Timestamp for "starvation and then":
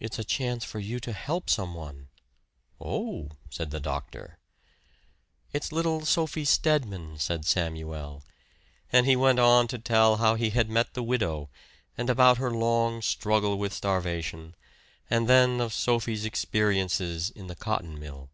13.74-15.60